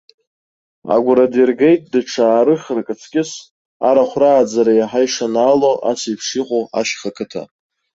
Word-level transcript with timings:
Агәра 0.95 1.25
диргеит, 1.33 1.83
даҽа 1.91 2.23
аарыхрак 2.29 2.87
аҵкьыс, 2.93 3.31
арахә 3.87 4.15
рааӡара 4.21 4.73
иаҳа 4.75 5.01
ишанаало 5.05 5.71
асеиԥш 5.91 6.27
иҟоу 6.41 6.63
ашьха 6.79 7.09
қыҭа. 7.15 7.43